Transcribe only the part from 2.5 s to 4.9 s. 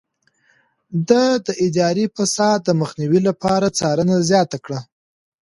د مخنيوي لپاره څارنه زياته کړه.